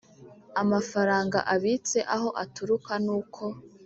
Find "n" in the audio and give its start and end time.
3.05-3.07